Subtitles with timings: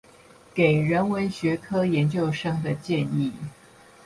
[0.55, 3.31] 給人文學科研究生的建議